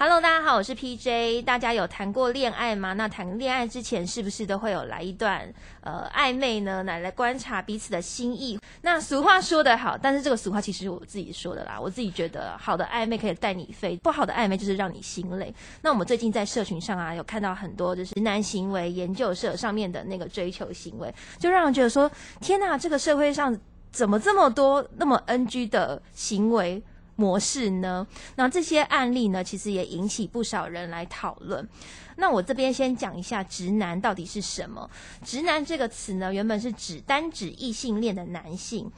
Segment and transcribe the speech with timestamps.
[0.00, 1.42] Hello，大家好，我是 PJ。
[1.42, 2.92] 大家有谈过恋爱吗？
[2.92, 6.84] 那谈恋爱之前是不是都会有来一段呃暧昧呢？
[6.84, 8.60] 来来观察彼此的心意。
[8.82, 11.80] 那俗话说得好，但是这个俗话其实我自己说的啦。
[11.80, 15.52] 我自己觉得好的暧昧可以带你飞，不好的暧昧就是让你心累。
[15.82, 22.08] 那我们最近在社群上啊，有看到很多就是直男行为研究社上面的那个追求行为，就让人觉得说：
[22.40, 23.58] 天哪，这个社会上
[23.90, 26.80] 怎么这么多那么 NG 的行为？
[27.18, 28.06] 模式呢？
[28.36, 31.68] 那这些案例呢，其实也引起不少人来讨论。
[32.14, 34.88] 那我这边先讲一下“直男”到底是什么。
[35.24, 38.88] “直男”这个词呢，原本是指单指异性恋的男性，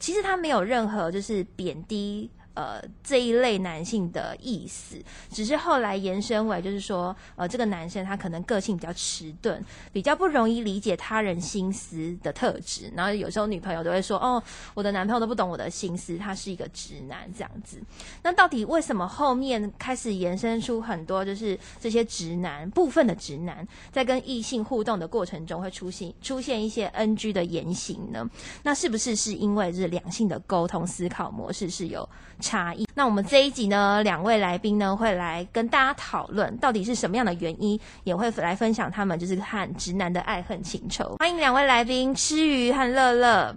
[0.00, 2.30] 其实他没有任何就是贬低。
[2.56, 4.96] 呃，这一类男性的意思，
[5.30, 9.62] 只是后来延伸为，就是说，呃，这个男生他可能个性比较迟钝，
[9.92, 12.90] 比较不容易理解他人心思的特质。
[12.96, 17.78] 然后有时候女朋友都会说，哦，我的男朋友都不懂我的心思，他是一个直男这样子。
[18.22, 28.26] 那到底为什么后面开始延伸出很多，就是这些直男部分的直男，在跟异性互动的过程中会出现出现一些 NG 的言行呢？
[28.62, 32.08] 那是不是是因为是两性的沟通思考模式是有？
[32.46, 32.86] 差异。
[32.94, 41.16] 那我们这一集呢，两位来宾呢会来跟大家讨论到底是什么样的原因，也会来分享他们就是和直男的爱恨情仇。
[41.18, 43.56] 欢迎两位来宾，吃鱼和乐乐。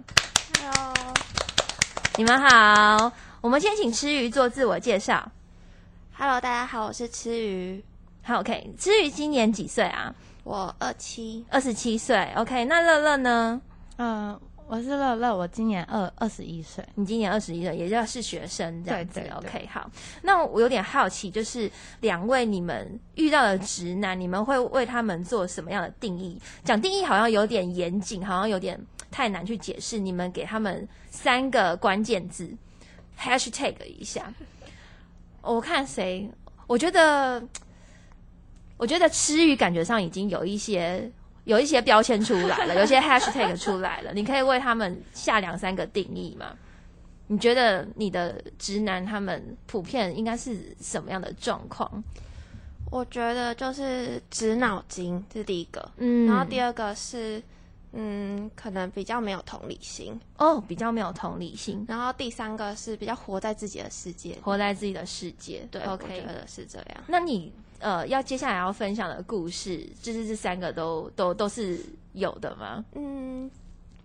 [0.58, 0.94] Hello，
[2.16, 3.12] 你们好。
[3.40, 5.30] 我们先请吃鱼做自我介绍。
[6.18, 7.82] Hello，大家好，我是吃鱼。
[8.22, 8.74] 好，OK。
[8.76, 10.12] 吃鱼今年几岁啊？
[10.42, 12.28] 我二七，二十七岁。
[12.34, 13.60] OK，那乐乐呢？
[13.98, 14.38] 嗯。
[14.70, 19.20] 我是乐乐，我今年二二十一岁，你今年二十一岁，也就是学生这样子。
[19.34, 19.90] OK，好。
[20.22, 21.68] 那我有点好奇，就是
[22.02, 26.40] 两位你们遇到的直男，你们会为他们做什么样的定义？
[26.62, 28.80] 讲定义好像有点严谨，好像有点
[29.10, 29.98] 太难去解释。
[29.98, 32.48] 你们给他们三个关键字
[33.18, 34.32] ，#hashtag 一下。
[35.42, 36.30] 我看谁？
[36.68, 37.42] 我觉得，
[38.76, 41.10] 我觉得吃鱼感觉上已经有一些。
[41.50, 46.54] 有一些标签出来了， 有些 hashtag 出来了，你可以为他们下两三个定义吗？
[47.26, 51.90] 你觉得你的直男他们普遍应该是什么样的状况？
[52.88, 57.42] 我觉得就是直脑筋这是第一个，嗯，然后第二个是
[57.94, 67.04] 嗯，可能比较没有同理心哦，比较没有同理心，然后第三个是比较活在自己的世界，活在自己的世界，对，OK，我觉得是这样。
[67.08, 67.52] 那你？
[67.80, 71.80] 呃，要接下来要分享的故事，就是这三个都都都是
[72.12, 72.84] 有的吗？
[72.94, 73.50] 嗯，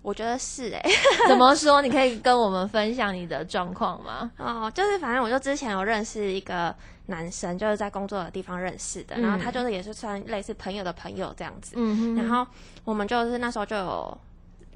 [0.02, 0.82] 我觉得是哎。
[1.30, 1.82] 怎么说？
[1.82, 4.32] 你可以跟我们分享你的状况吗？
[4.40, 6.76] 哦，就是反正我就之前有认识一个
[7.06, 11.76] 男生，就是在工作的地方认识的，然后他就是也是算类似朋友的朋友这样子。
[11.78, 12.46] 嗯然后
[12.84, 14.18] 我们就是那时候就有。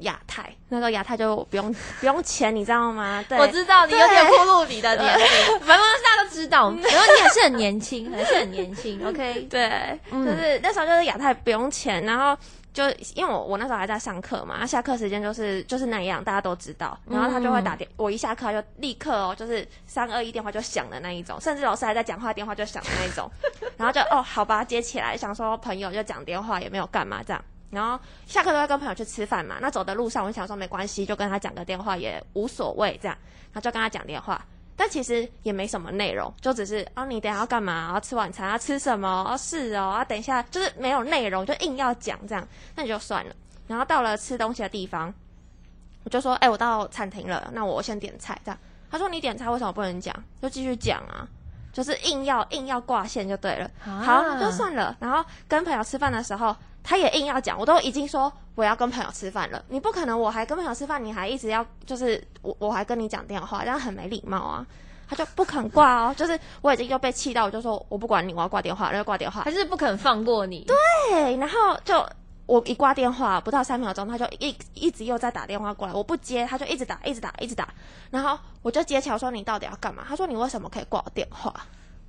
[0.01, 3.23] 亚太，那个亚太就不用 不用钱，你知道吗？
[3.27, 5.25] 对，我知道你有点暴露你的年龄，
[5.61, 9.05] 反正大家都知道，然后你还是很年轻， 还是很年轻。
[9.07, 12.37] OK，对，就是那时候就是亚太不用钱，然后
[12.71, 12.83] 就
[13.15, 23.29] 因为我我那时候还在上课嘛，下课时间就是就是那样，大家都知道，然后他就会打电，我一下课就立刻哦，就是三二一电话就响的那一种，甚至老师还在讲话，电话就响的那一种，
[23.77, 27.43] 然后就哦好吧接起来，想说朋友就讲电话也没有干嘛这样。
[27.71, 33.15] 然后下课都会跟朋友去吃饭嘛，那走的路上我想说没关系，就跟他讲个电话也无所谓这样，
[33.53, 34.43] 然后就跟他讲电话，
[34.75, 37.91] 但其实也没什么内容，就只是啊你等下要干嘛？
[37.93, 38.49] 要吃晚餐？
[38.49, 39.07] 要吃什么？
[39.29, 43.35] 哦是哦，啊等一下就是没有内容，就硬要讲这样，那你就算了。
[43.67, 45.13] 然后到了吃东西的地方，
[46.03, 48.57] 我就说哎我到餐厅了，那我先点菜这样。
[48.89, 50.15] 他说你点菜为什么不能讲？
[50.41, 51.27] 就继续讲啊，
[51.71, 53.69] 就是硬要硬要挂线就对了。
[53.79, 54.97] 好就算了。
[54.99, 56.55] 然后跟朋友吃饭的时候。
[56.89, 64.65] 他也硬要讲，我都已经说我要跟朋友吃饭了，你不可能我还跟朋友吃饭，你还一直要就是我我还跟你讲电话，这样很没礼貌啊。
[65.07, 70.65] 他就不肯挂哦，就是我已经又被气到，我就说我不管你，我要挂电话，然后挂电话，还是不肯放过你。
[70.65, 72.03] 对，然后就
[72.47, 77.69] 我一挂电话不到三秒钟，他就一一直又在打电话过来，我不接，他就一直打，一直打，一直打，
[78.09, 80.03] 然后我就接起来说你到底要干嘛？
[80.07, 81.53] 他说你为什么可以挂我电话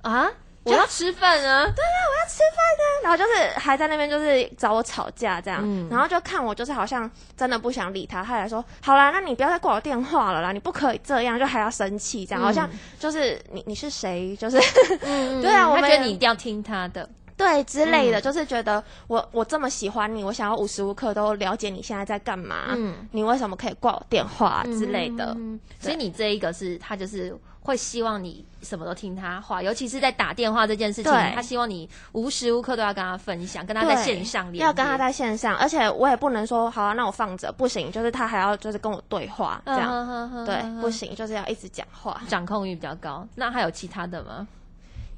[0.01, 0.27] 啊？
[0.63, 1.63] 我要吃饭啊！
[1.65, 2.83] 对啊，我要吃饭啊！
[3.03, 12.69] 然后就是还在那边就是找我吵架这样，然后就看我就是好像真的不想理他，他还说好啦，那你不要再挂我电话了啦，你不可以这样，就还要生气这样，好像
[12.99, 14.35] 就是你你是谁？
[14.35, 14.59] 就是
[15.41, 17.09] 对啊，我觉得你一定要听他的。
[17.41, 25.33] 对之类的，嗯就是觉得我我这么喜欢你，我想要无时无刻都了解你现在在干嘛，嗯你为什么可以挂我电话之类的。
[25.37, 42.21] 嗯所以你这一个是他就是会希望你什么都听他话，尤其是在打电话这件事情，他希望你无时无刻都要跟他分享，跟他在对线上连接要跟他在线上，而且我也不能说好啊，那我放着不行，就是他还要就是跟我对话这样，样对，不行，就是要一直讲话。
[42.27, 43.27] 掌控欲比较高。
[43.35, 44.47] 那还有其他的吗？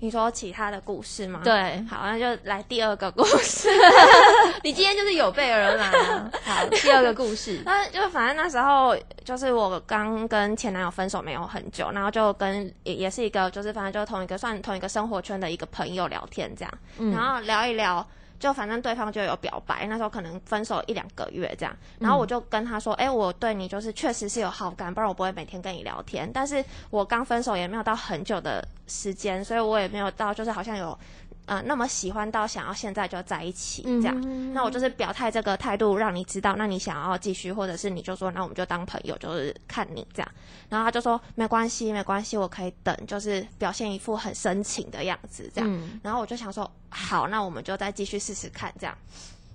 [0.03, 3.69] 你说其他的故事吗？，对，好，那就来第二个故事。
[4.61, 6.29] 你今天就是有备而来啊。
[6.43, 18.05] 好，第二个故事， 那就反正那时候就是我刚跟前男友分手没有很久，然后就跟也也是一个就是反正就同一个算同一个生活圈的一个朋友聊天这样，嗯然后聊一聊。
[18.43, 26.29] 就反正对方就有表白，那时候可能分手一两个月这样，然后我就跟他说，哎、我对你就是确实是有好感，不然我不会每天跟你聊天。
[26.33, 30.99] 但是我刚分手也没有到很久的时间，所以我也没有到就是好像有
[31.45, 34.21] 呃那么喜欢到想要现在就在一起这样。
[34.25, 40.31] 嗯那我就是表态这个态度，让你知道，那你想要继续，或者是你就说，那我们就当朋友，就是看你这样。
[40.69, 45.69] 然后他就说没关系，没关系，我可以等，就是表现一副很深情的样子这样。
[45.71, 48.97] 嗯然后我就想说，好，那我们就再继续试试看这样。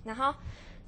[0.04, 0.34] 然后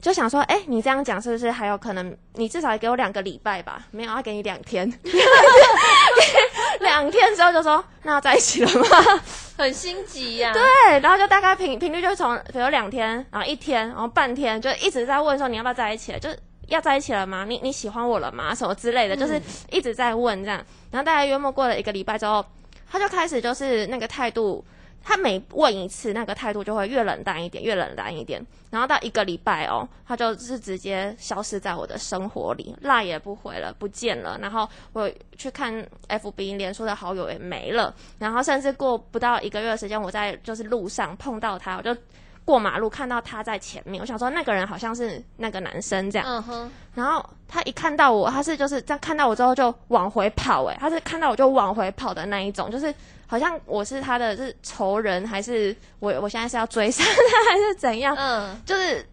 [0.00, 2.16] 就想说，哎、你这样讲是不是还有可能？
[2.34, 3.82] 你至少也给我两个礼拜吧？
[3.90, 4.90] 没有，要给你两天。
[6.80, 9.22] 两天之后就说，那要在一起了吗？
[9.58, 10.62] 很心急呀、对，
[11.00, 16.38] 然后就大概频频率就从比如两天，然后一天，然后半天，就一直在问说你要不要在一起了，就是
[16.68, 17.44] 要在一起了吗？
[17.46, 18.54] 你你喜欢我了吗？
[18.54, 19.38] 什么之类的，就是
[19.70, 20.64] 一直在问这样。
[20.90, 22.42] 然后大概约莫过了一个礼拜之后，
[22.90, 24.64] 他就开始就是那个态度，
[25.02, 28.44] 他每问一次，那个态度就会越冷淡一点，越冷淡一点。
[28.70, 34.38] 然后到一个礼拜哦，他就是直接消失在我的生活里，赖也不回了，不见了。
[34.40, 35.74] 然后我去看
[36.08, 37.92] FB 连说的好友也没了。
[38.18, 41.96] 然后甚至过不到一个月的时间，我在就是路上碰到他，我就
[42.44, 46.28] 过马路看到他在前面，我想说那个人好像是那个男生这样。
[46.28, 52.94] 嗯哼，然后他一看到我，他是就是在看到我之后就往回跑、欸，他是看到我就往回跑的那一种，就是
[53.30, 57.10] 好像我是他的是仇人，还是我我现在是要追杀他，
[57.54, 58.12] 还是怎样？
[58.18, 59.06] 嗯就是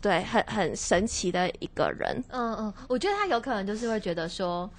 [0.00, 2.22] 对，很很神奇的一个人。
[2.28, 4.70] 嗯嗯，我觉得他有可能就是会觉得说，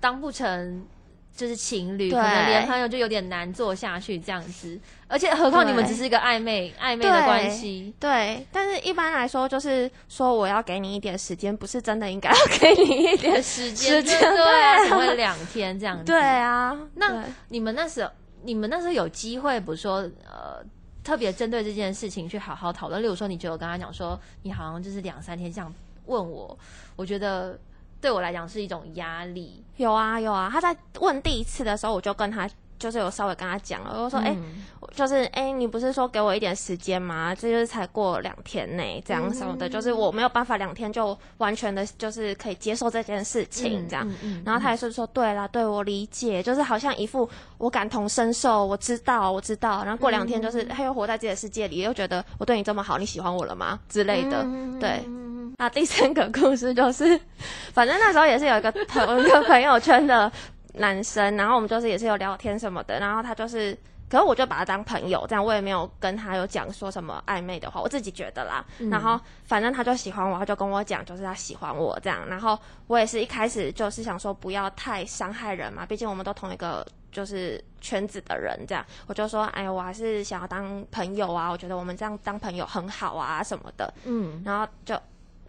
[0.00, 0.86] 当不成
[1.34, 4.78] 就是情侣，可能连朋友就有点难做下去这样子。
[5.08, 7.92] 而且何况你们只是一个暧昧暧昧的关系。
[7.98, 16.04] 对，但是一般来说，就是说我要给你一点时间，不是真的应该要给你一点时间 时间对啊，对啊怎么会两天这样子？
[16.12, 18.10] 对啊，那你们那时候，
[18.42, 20.62] 你们那时候有机会，比如说呃，
[21.04, 23.02] 特别针对这件事情去好好讨论。
[23.02, 25.72] 例如说，你觉得我跟他讲说，你好像就是两三天这样
[26.06, 26.58] 问我，
[26.96, 27.58] 我觉得
[28.02, 29.64] 对我来讲是一种压力。
[29.78, 37.32] 有啊有啊，他在问第一次的时候，我就跟他就是有稍微跟他讲了，我就说，哎、嗯就是哎、你不是说给我一点时间吗？
[37.34, 44.06] 这就是才过两天内，这样什么的，就是我没有办法两天就完全的，就是可以接受这件事情，这样。
[44.06, 49.84] 嗯嗯然后他也是说，对啦，对我理解，就是好像一副我感同身受，我知道，我知道。
[49.84, 54.42] 然后过两天就是他又活在自己的世界里，又觉得我对你这么好，你喜欢我了吗之类的。
[54.42, 55.00] 嗯对
[55.52, 57.18] 嗯那第三个故事就是，
[57.72, 60.30] 反正那时候也是有一个同 一个朋友圈的
[60.74, 63.76] 男生，然后我们就是也是有聊天什么的，然后他就是，
[64.08, 68.64] 可是我就把他当朋友，这样我也没有跟他有讲说什么暧昧的话，我自己觉得啦。
[68.90, 76.84] 然后反正他就喜欢我，他就跟我讲，就是他喜欢我这样，然后我也是一开始就是想说不要太伤害人嘛，毕竟我们都同一个。
[77.12, 83.92] 就是圈子的人，这样我就说，哎，我还是想要当朋友啊，我觉得我们这样当朋友很好啊，什么的。
[84.06, 84.98] 嗯然后就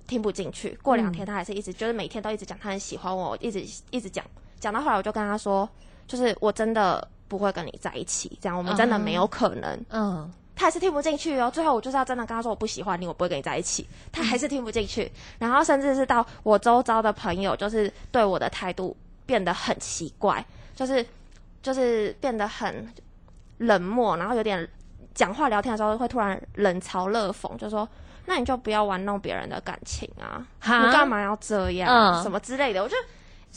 [0.08, 0.78] 听不进去。
[0.82, 4.26] 过两天他还是一直、就是每天都一直讲他很喜欢我，一直一直讲，
[4.60, 5.68] 讲到后来我就跟他说，
[6.08, 9.86] 就是我真的不会跟你在一起，这样我们真的没有可能。
[9.90, 11.50] 嗯他还是听不进去哦。
[11.52, 15.12] 最后我就是要真的跟他说我不喜欢你，我不会跟你在一起，他还是听不进去。
[15.40, 18.96] 然后甚至是到我周遭的朋友，就是对我的态度
[19.26, 20.46] 变得很奇怪，
[20.76, 21.04] 就是
[21.64, 22.88] 就是变得很
[23.58, 24.70] 冷漠，然后有点
[25.16, 27.88] 讲话聊天的时候会突然冷嘲热讽，就说。
[28.26, 30.46] 那你就不要玩弄别人的感情啊！
[30.60, 31.90] 哈你干嘛要这样？
[31.90, 32.96] 嗯什么之类的，我就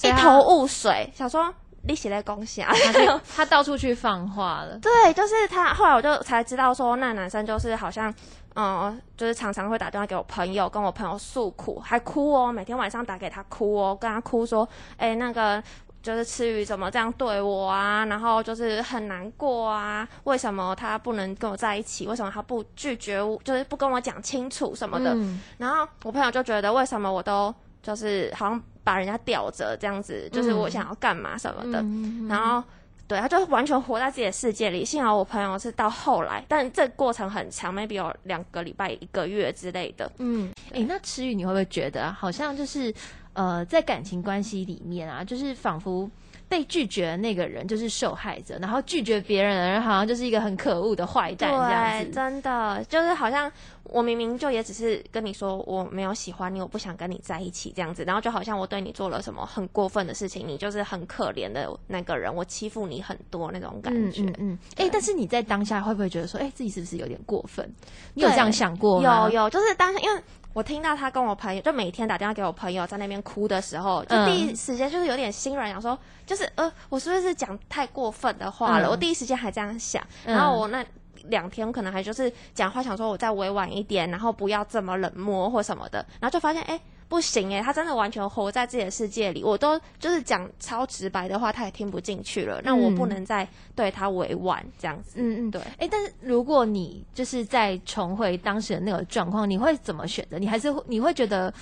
[0.09, 2.73] 一头雾水，想说你写在恭喜啊！
[2.73, 4.79] 他就他到处去放话了。
[4.83, 5.73] 对，就是他。
[5.73, 8.13] 后来我就才知道说，那男生就是好像，
[8.55, 15.63] 嗯，就是常常会打电话给我朋友，跟我朋友诉苦，还哭哦，每天晚上打给他哭哦，跟他哭说，哎、那个。
[16.07, 18.05] 就是赤羽怎么这样对我啊？
[18.05, 22.07] 然后就是很难过啊，为什么他不能跟我在一起？
[22.07, 23.37] 为什么他不拒绝我？
[23.43, 25.13] 就是不跟我讲清楚什么的。
[25.15, 31.81] 嗯然后我朋友就觉得，为什么我都就是好像把人家吊着这样子，就是我想要干嘛什么的。
[31.83, 32.63] 嗯然后
[33.09, 34.85] 对，他就是完全活在自己的世界里。
[34.85, 40.11] 幸好我朋友是到后来，但这过程很长，maybe 有两个礼拜、一个月之类的。
[40.19, 42.93] 嗯，哎、那池宇，你会不会觉得啊好像就是
[43.37, 46.11] 呃，在感情关系里面啊，就是仿佛
[46.49, 52.11] 被拒绝的那个人就是受害者，然后拒绝别人的人好像就是一个很可恶的坏蛋这样，子。
[52.13, 53.53] 真的就是好像
[53.83, 64.23] 我明明就也只是跟你说我没有喜欢你，我不想跟你在一起这样子，然后就好像我对你做了什么很过分的事情，你就是很可怜的那个人，我欺负你很多那种感觉。
[64.23, 67.69] 嗯嗯，哎、但是你在当下会不会觉得说，哎、自己是不是有点过分？
[68.15, 69.29] 你有这样想过吗？
[69.29, 70.23] 有有，就是当下因为
[70.57, 78.89] 我听到他跟我朋友，就每天打电话给我朋友在那边哭的时候，就嗯第一时间就是有点心软，想说就是呃，我是不是讲太过分的话了？
[78.89, 80.83] 嗯我第一时间还这样想，嗯然后我那。
[81.29, 95.13] 两天可能还就是讲话，想说我再委婉一点，然后不要这么冷漠或什么的，然后就发现哎、不行哎，他真的完全活在自己的世界里，我都就是讲超直白的话，他也听不进去了，那我不嗯能再对他委婉这样子。
[95.17, 95.61] 嗯嗯，对。
[95.79, 100.39] 哎、但是如果你就是在重回当时的那个状况，你会怎么选择？
[100.39, 101.53] 你还是会你会觉得，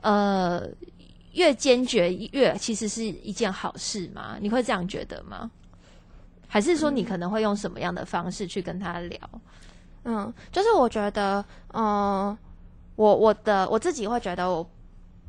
[0.00, 0.66] 呃，
[1.34, 4.36] 越坚决越其实是一件好事吗？
[4.40, 5.50] 你会这样觉得吗？
[6.48, 9.18] 还是说你可能会用什么样的方式去跟他聊？
[10.04, 12.36] 嗯，就是我觉得，嗯、
[12.96, 14.66] 我我的我自己会觉得我。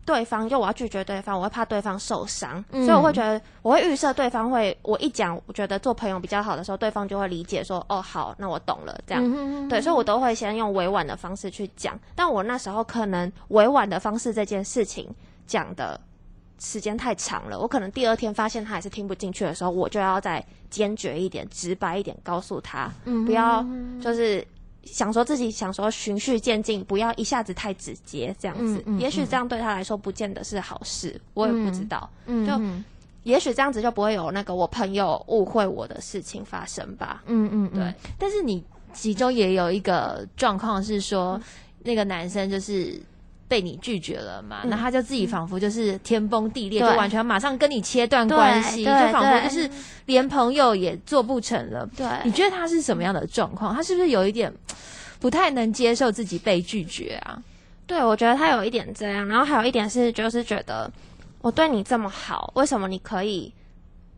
[0.07, 9.23] 对方就我要拒绝对方，我会怕对方受伤，嗯所以我会觉得我会预设对方会，我一讲，我觉得做朋友比较好的时候，对方就会理解说，哦，好，那我懂了，这样。
[9.25, 15.09] 嗯对，所以我都会先用委婉的方式去讲，但我那时候可能委婉的方式这件事情
[15.47, 15.99] 讲的
[16.59, 23.65] 时间太长了，我可能第二天发现他还是听不进去的时候，我就要再坚决一点、直白一点告诉他，嗯不要
[23.99, 24.45] 就是
[24.85, 28.77] 想说自己想说循序渐进，不要一下子太直接这样子。
[28.85, 32.09] 嗯嗯也许这样对他来说不见得是好事，我也不知道。
[32.27, 37.23] 就嗯就也许这样子就不会有那个我朋友误会我的事情发生吧。
[37.25, 37.93] 嗯嗯，嗯对。
[38.19, 38.63] 但是你
[38.93, 41.41] 其中也有一个状况是说，
[41.83, 43.01] 那个男生就是
[43.55, 49.69] 被你拒绝了嘛，嗯那他就自己仿佛就是天崩地裂，对就完全马上跟你切断关系，就仿佛就是
[50.07, 51.89] 连朋友也做不成了。
[51.95, 53.73] 对，你觉得他是什么样的状况？
[53.73, 54.51] 他是不是有一点
[55.21, 57.41] 不太能接受自己被拒绝啊？
[57.87, 60.91] 对，我觉得他有一点这样，然后还有一点是，就是觉得
[61.39, 63.53] 我对你这么好，为什么你可以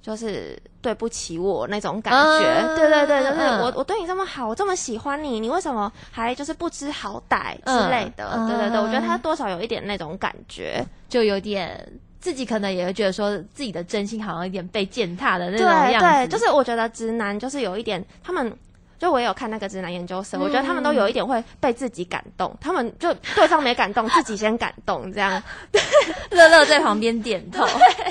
[0.07, 2.47] 就是对不起我那种感觉？
[2.47, 8.31] 嗯对对对，就是嗯我我对你这么好，我这么喜欢你，你为什么还就是不知好歹嗯之类的？
[8.33, 10.81] 嗯对对对，我觉得他多少有一点那种感觉。
[11.09, 11.85] 就有点
[12.21, 16.07] 自己可能也会觉得说自己的真心好像有点被践踏的那对种样子。
[16.07, 18.53] 对，就是我觉得直男就是有一点，他们
[18.97, 25.43] 就我也有看那个直男研究生，我觉得他们都有一点会被自己感动，他们就对方没感动，自己先感动这样。
[26.31, 27.65] 乐乐在旁边点头。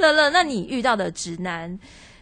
[0.00, 1.78] 乐乐，那你遇到的直男，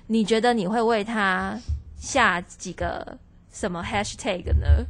[0.08, 1.58] 你觉得你会为他
[1.96, 3.16] 下几个
[3.50, 4.84] 什么 hashtag 呢？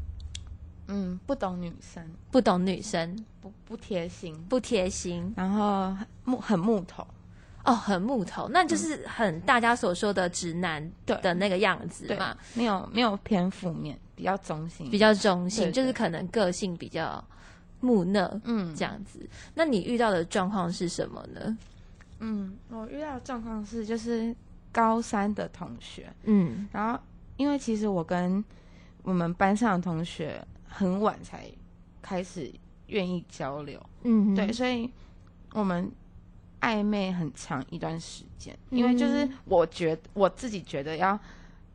[0.88, 7.06] 嗯，不懂女生，不懂女生，不不贴心，不贴心，然后木很木头，
[7.64, 17.22] 哦，很木头，那就是很大家所说的直男的那个样子对嘛，，没有没有偏负面，比较中性，比较中性，就是可能个性比较
[17.80, 19.20] 木讷嗯这样子。
[19.54, 21.54] 那你遇到的状况是什么呢？
[22.20, 24.34] 嗯，我遇到的状况是就是
[24.72, 26.68] 高三的同学，嗯。
[26.72, 26.98] 然后
[27.36, 28.44] 因为其实我跟
[29.02, 31.50] 我们班上的同学很晚才
[32.02, 32.52] 开始
[32.88, 34.90] 愿意交流，嗯，对，，所以
[35.52, 35.90] 我们
[36.60, 41.18] 暧昧很长一段时间，因为就是嗯我觉我自己觉得要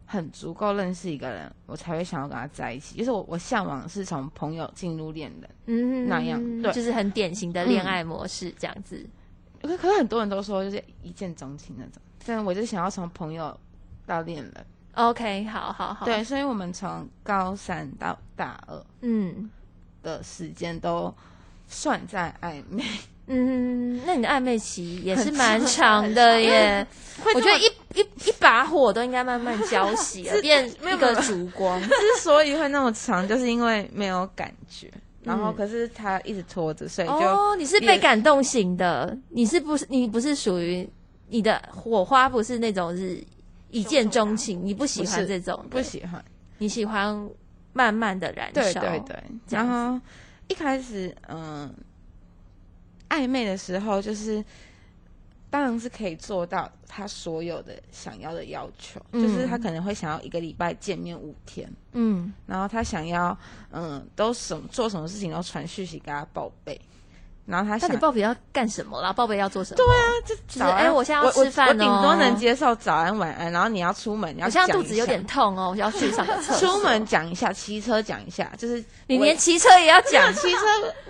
[0.05, 2.97] 很足够认识一个人，我才会想要跟他在一起。
[2.97, 6.71] 就是我我向往是从朋友进入恋人，嗯那样对。
[6.73, 9.07] 就是很典型的恋爱模式这样子。
[9.67, 13.57] 可可是很多人都说就是一见钟情那种，但我就想要从朋友
[14.05, 14.65] 到恋人。
[14.93, 19.49] OK，好好好，，对，所以我们从高三到大二嗯
[20.03, 21.13] 的时间都
[21.67, 22.83] 算在暧昧。
[23.25, 26.85] 嗯，那你的暧昧期也是蛮长的 耶。
[27.33, 27.63] 我觉得一
[27.99, 31.81] 一一把火都应该慢慢浇熄了， 变一个烛光。
[31.87, 31.89] 之
[32.19, 34.91] 所以会那么长，就是因为没有感觉，
[35.23, 40.87] 然后嗯可是他一直拖着，所以就、哦，你是被感动型的，你是不是你不是属于
[41.29, 43.23] 你的火花不是那种是
[43.71, 46.23] 一见钟情，你不喜欢这种不喜欢。
[46.59, 47.29] 你喜欢
[47.73, 48.79] 慢慢的燃烧。
[48.79, 49.99] 对对对，然后
[50.47, 51.73] 一开始嗯、
[53.09, 54.43] 暧昧的时候，就是
[55.53, 59.21] 当然是可以做到他所有的想要的要求，嗯。
[59.21, 62.33] 就是他可能会想要一个礼拜见面五天，嗯。
[62.47, 63.37] 然后他想要
[63.69, 66.81] 嗯都什么做什么事情都传讯息给他报备，
[67.45, 69.11] 然后他想那你报备要干什么啦？
[69.11, 69.77] 报备要做什么？
[69.77, 76.69] 对啊，就是早安哎，我现在要吃饭哦，我顶多能接受早安晚安，然后你要出门，你要我现在肚子有点痛哦，我要去上个厕所。
[76.69, 80.33] 出门讲一下，骑车讲一下，就是你连骑车也要讲 讲。
[80.35, 80.59] 骑车，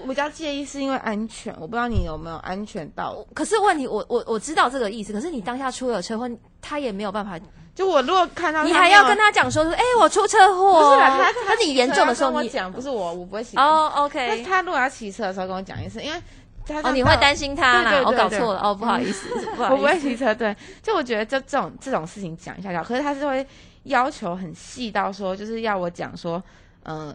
[0.02, 3.24] 我比较介意是因为安全，我不知道你有没有安全到。
[3.36, 6.28] 可是问题，我我我知道这个意思，可是你当下出了车祸，
[6.62, 7.40] 他也没有办法，
[7.76, 10.84] 就我如果看到你还要跟他讲说，哎，我出车祸哦。
[10.86, 13.58] 不是啦，他那你严重的时候我讲，不是我，我不会骑。
[13.58, 16.22] 哦但，OK，是他如果要骑车的时候跟我讲一次，因为
[16.68, 20.00] 他哦，你会担心他啦，我搞错了，哦， 不好意思，不好我不会。
[20.00, 22.84] 骑车，对，就我觉得就这种这种事情讲一下就好。
[22.84, 23.46] 可是他是会
[23.84, 26.42] 要求很细到说，就是要我讲说，
[26.84, 27.14] 嗯、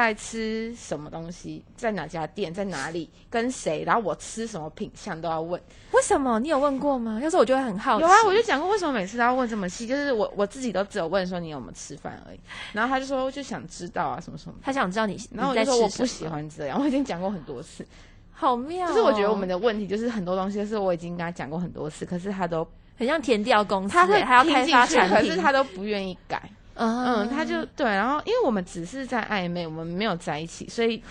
[0.00, 5.60] 在吃什么东西，在哪家店，在哪里，跟谁，然后我吃什么品相都要问。
[5.92, 6.40] 为什么？
[6.40, 7.20] 你有问过吗？
[7.22, 8.02] 要是我就会很好奇。
[8.02, 12.40] 有啊，我就讲过为什么每次都要问这么细，就是我我自己都只有问说你有没有吃饭而已，
[12.72, 17.86] 然后他就说就想知道啊什么什么，他想知道你然后我就说我不喜，欢这样，我已经讲过很多次。
[18.32, 18.88] 好妙哦。
[18.88, 22.66] 就是我觉得我们的问题就是很多东西是我已经跟他讲过很多次，可是他都
[22.98, 26.42] 很像填掉公司，他会哎还要开发产品，可是他都不愿意改。
[26.74, 31.02] 嗯嗯，他就对，然后因为我们只是在暧昧，我们没有在一起，所以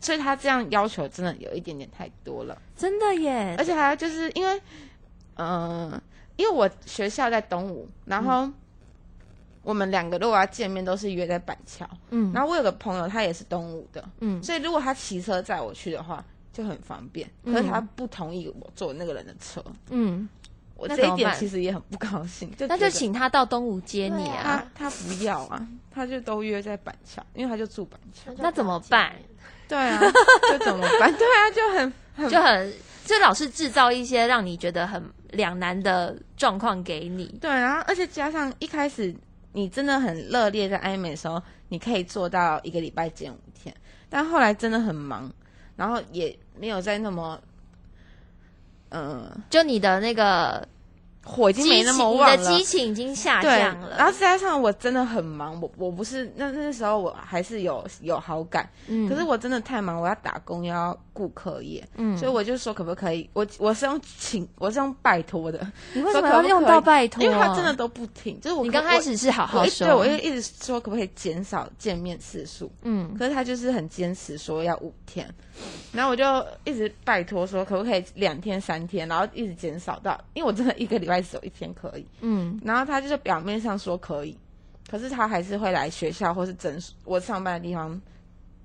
[0.00, 4.60] 所以他这样要求真的有一点点太多了，真的耶而，且还有就是因为，
[5.36, 6.00] 嗯、
[6.36, 8.48] 因为我学校在东吴，然后
[9.62, 12.32] 我们两个如果要见面都是约在板桥，嗯。
[12.32, 14.42] 然后我有个朋友他也是东吴的，嗯。
[14.42, 20.28] 所以如果他骑车载我去的话就很方便，可是他不同意我坐那个人的车，嗯，
[20.80, 28.32] 我这一点其实也很不高兴，就那就请他到东吴接你他啊，他他不要啊，他就都约在板桥，因为他就住板桥。
[28.38, 29.12] 那怎么办？
[29.68, 30.00] 对啊，
[30.50, 31.12] 就怎么办？
[31.16, 32.72] 对啊，就很很就很
[33.04, 37.26] 就老是制造一些让你觉得很两难的状况给你。
[37.40, 39.14] 对，然后而且加上一开始
[39.52, 43.74] 你真的很热烈在暧昧的时候，你可以做到一个礼拜见五天，
[44.08, 45.30] 但后来真的很忙，
[45.76, 47.40] 然后也没有再那么，
[48.90, 50.66] 嗯、就你的那个
[51.24, 52.36] 火已经，没那么旺了。
[52.36, 53.96] 的激情已经下对，降了。
[53.96, 62.16] 然后再加上我真的很忙，我我不是那那时候我还是有有好感，嗯可是我真的太忙，我要打工要顾课业，嗯。
[62.16, 63.28] 所以我就说可不可以？
[63.34, 66.74] 我我是用请，我是用拜托的，你为什么要用可不可以？
[66.74, 67.24] 到拜托？
[67.24, 68.40] 因为他真的都不听。
[68.40, 73.14] 就是我你刚开始是好好说，我对我就一直说可不可以减少见面次数，嗯。
[73.18, 75.28] 可是他就是很坚持说要五天，
[75.92, 76.24] 然后我就
[76.64, 82.58] 一直拜托说可不可以两天三天，然后一直减少到，因为我真的一个礼拜只有一天可以，嗯。
[82.64, 84.36] 然后他就是表面上说可以，
[84.90, 88.00] 可是他还是会来学校或是诊所我上班的地方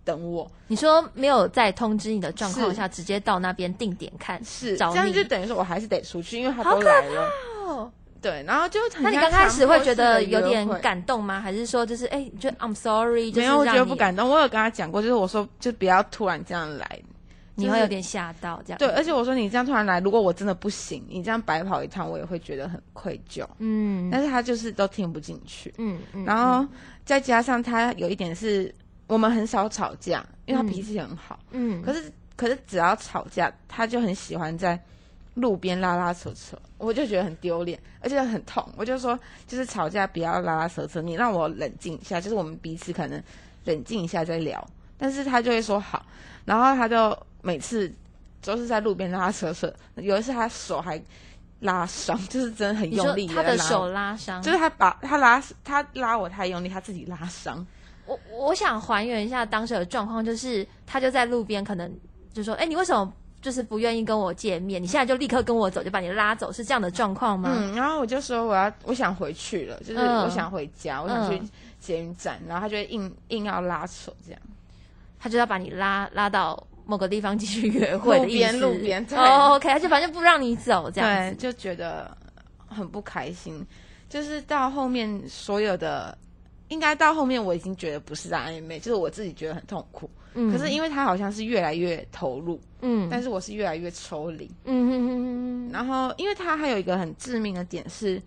[0.06, 7.30] 等我，你说没有在通知你的状况下，直接到那边定点看找是这样你就等于说我还是得出去，因为他都来了，
[7.65, 7.91] 哦。
[8.22, 11.39] 对，然后就很那你刚开始会觉得有点感动吗？
[11.39, 14.28] 还是说就是哎，就 I'm sorry，就是没有，我觉得不，感动。
[14.28, 17.00] 我有跟他讲过，就是我说就不要突然这样来。
[17.58, 18.78] 就是你会有点吓到这样。
[18.80, 23.46] 对，而且我说你这样突然来，如果我真的不行，你这样白跑一趟，我也会觉得很愧疚。
[23.60, 26.68] 嗯但是他就是都听不进去，嗯嗯，然后
[27.06, 28.74] 再加上他有一点是
[29.08, 31.39] 我们很少吵架，因为他脾气很好。
[31.52, 34.80] 嗯，可是可是只要吵架，他就很喜欢在
[35.36, 38.68] 路边拉拉扯扯，我就觉得很丢脸，而且很痛。
[38.76, 43.22] 我就说，就是吵架不要拉拉扯扯，你让我冷静一下，就是我们彼此可能
[43.65, 44.65] 冷静一下再聊。
[44.98, 46.06] 但是他就会说好，
[46.46, 47.94] 然后他就每次
[48.41, 49.72] 都是在路边拉拉扯扯。
[49.96, 51.02] 有一次他手还
[51.60, 57.65] 拉伤，就是真的很用力他的手拉伤，就是他把他拉他拉我太用力，他自己拉伤。
[58.06, 61.91] 我我想还原一下当时的状况，就是他就在路边，可能
[62.34, 64.82] 就说：“哎、你为什么就是不愿意跟我见面？
[64.82, 74.41] 你现在就立刻跟我走，就把你拉走，是这样的状况吗？”嗯，然后我就说我要我想回去了，就是嗯我想回家，我想去嗯捷运站，然后他就硬硬要拉扯这样。
[75.20, 78.58] 他就要把你拉拉到某个地方继续约会的意思。
[78.58, 81.36] 路边路边对哦，OK，他就反正不让你走这样。
[81.38, 82.15] 就觉得
[82.68, 83.65] 很不开心。
[84.08, 86.15] 就是到后面所有的，
[86.69, 90.10] 应该到后面我已经觉得不是在暧昧，就是我自己觉得很痛苦。
[90.38, 94.51] 嗯可是因为他好像是越来越投入，嗯但是我是越来越抽离。
[94.65, 98.21] 嗯哼哼哼哼然后，因为他还有一个很致命的点是，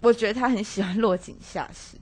[0.00, 1.96] 我觉得他很喜欢落井下石。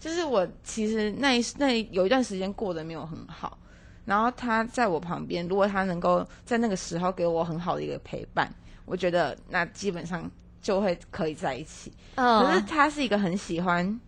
[0.00, 3.56] 就是我其实那一那一有一段时间过得没有很好，
[4.04, 8.52] 然后他在我旁边，如果他能够在那个时候给我很好的一个陪伴，
[8.84, 10.28] 我觉得那基本上
[10.60, 11.92] 就会可以在一起。
[12.16, 14.00] 嗯，可是他是一个很喜欢，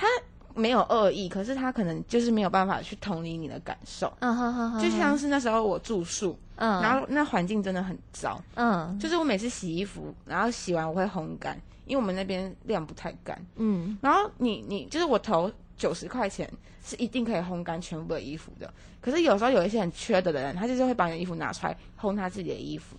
[0.00, 0.06] 他
[0.54, 4.10] 没有恶意，可是他可能就是没有办法去同理你的感受。
[4.20, 8.98] 嗯哼哼哼，就像是那时候我住宿，嗯，然后那环境真的很糟，嗯。
[8.98, 13.38] 就是我每次洗衣服，然后洗完我会烘干，因为我们那边晾不太干。
[13.56, 13.98] 嗯。
[14.00, 16.50] 然后你你就是我投九十块钱
[16.82, 18.72] 是一定可以烘干全部的衣服的。
[19.02, 22.96] 可是有时候有一些很缺德的人，他就是会把你的衣服拿出来烘他自己的衣服，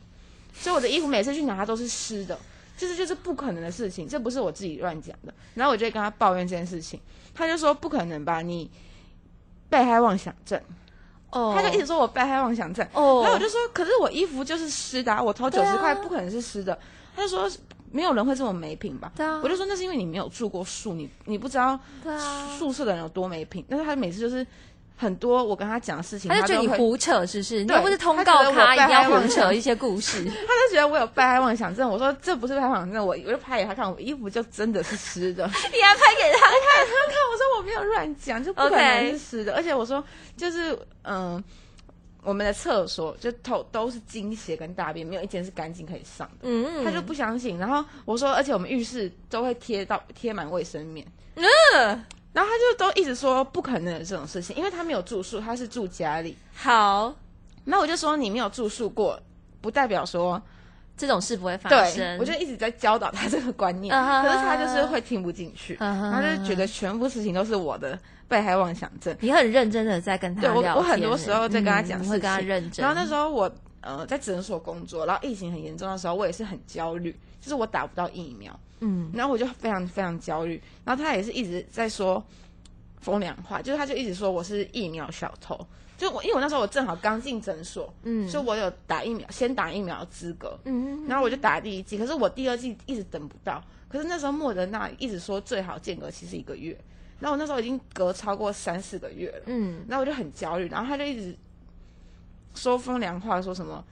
[0.54, 2.38] 所以我的衣服每次去拿它都是湿的，
[2.82, 5.32] 就是就是不可能的事情，这不是我自己乱讲的。
[5.54, 7.00] 然后我就会跟他抱怨这件事情，
[7.32, 8.72] 他就说不可能吧，你
[9.70, 10.60] 被害妄想症，
[11.30, 12.84] 哦他就一直说我被害妄想症。
[12.94, 16.76] 哦，然后我就说，可是我衣服就是湿的、啊，我投九十块不可能是湿的。
[17.16, 17.48] 他就说
[17.92, 19.12] 没有人会这么没品吧？
[19.16, 21.80] 对啊我就说那是因为你没有住过宿，你你不知道
[22.58, 23.64] 宿舍的人有多没品。
[23.70, 24.44] 但是他每次就是
[25.02, 27.64] 很多我跟他讲的事情，他就觉得你胡扯是不是？
[27.64, 30.24] 你又不是通告他一定要胡扯一些故事。
[30.30, 31.90] 他就觉得我有被害妄想症。
[31.90, 35.46] 我说这不是被害妄想症，我我就拍给他看，我衣服就真的是湿的。
[35.74, 39.54] 你还拍给他看，看我说我没有乱讲，就不可能是湿的。
[39.58, 40.04] 而且我说
[40.38, 41.44] 就是嗯。
[42.24, 46.42] 我们的厕所就都都是精血跟大便，没有一间是干净可以上的。
[46.44, 56.38] 嗯，他就不相信，然后我说，而且我们浴室都会贴到贴满卫生棉，嗯，然后他就都一直说不可能有这种事情，因为他没有住宿，他是住家里。
[56.54, 57.14] 好，
[57.66, 59.20] 那我就说你没有住宿过，
[59.60, 60.42] 不代表说
[60.96, 69.16] 这种事不会发对生。，我就一直在教导他这个观念， 可是他就是会听不进去，他就觉得全部事情都是我的被害妄想症。
[69.20, 72.86] 你很认真的在跟他对我很多时候在跟他讲嗯你会跟他认真。
[72.86, 78.58] 然后那时候我呃在诊所工作，然后疫情很严重的时候，我也是很焦虑，就是我打不到疫苗。
[78.84, 82.24] 嗯，然后我就非常非常焦虑，然后他也是一直在说
[83.00, 85.56] 风凉话，就是他就一直说我是疫苗小偷，
[86.00, 96.76] 就我因为我那时候我正好刚进诊所，嗯所以我有打疫苗，先打疫苗的资格，嗯，然后我就打第一剂，可是我第二剂一直等不到，可是那时候莫德纳一直说最好间隔期是一个月，
[97.20, 101.38] 然后我那时候已经隔超过三四个月了，嗯，然后我就很焦虑，然后他就一直
[102.54, 103.84] 说风凉话，说什么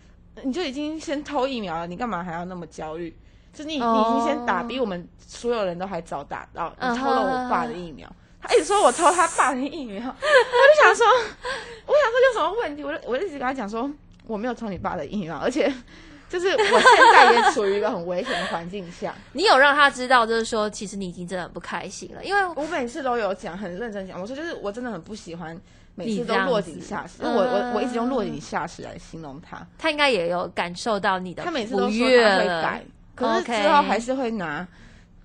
[0.43, 3.15] 你就已经先偷疫苗了，你干嘛还要那么焦虑？
[3.52, 8.08] 就你、哦你已经先打，比我们所有人都还早打到，你嗯偷了我爸的疫苗。
[8.41, 11.06] 他一直说我偷他爸的疫苗，我就想说，
[11.86, 12.84] 我想说有什么问题？
[12.84, 13.89] 我就我就一直跟他讲说
[14.28, 15.69] 我没有偷你爸的疫苗，而且
[16.30, 19.13] 就是我现在也处于一个很危险的环境下。
[19.34, 25.60] 你有让他知道，就是说，其实你已经真的很不开心了，因为我每次都有讲，很认真讲，我说就是我真的很不喜欢
[26.05, 29.67] 每次都落井下石，嗯我我我一直用落井下石来形容他。
[29.77, 32.83] 他应该也有感受到你的他每次都说他会改，
[33.15, 34.65] 可是之后还是会拿，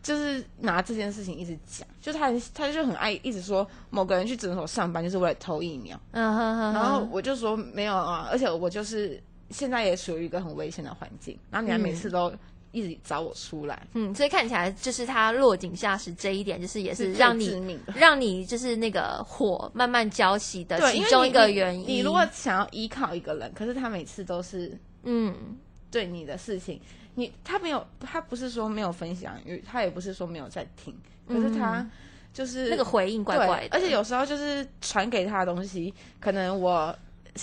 [0.02, 12.32] 就是拿这件事情一直讲，就他很他就很爱一直说某个人去诊所上班就是为了偷疫苗，嗯哼哼哼，然后我就说没有啊，而且我就是现在也处于一个很危险的环境，然后你还每次都
[12.74, 17.80] 一直找我出来，嗯，所以看起来就是他落井下石这一点，就是也是是让你。
[17.94, 21.86] 让你就是那个火慢慢浇熄的其中一个原因。
[21.86, 25.56] 你如果想要依靠一个人，可是他每次都是嗯
[25.90, 26.80] 对你的事情，
[27.14, 30.92] 你他没有，他不是说没有分享欲，他也不是说没有在听，
[31.28, 31.88] 可是他
[32.32, 36.94] 就是那个回应怪，怪的，而且有时候就是传给他的东西，可能我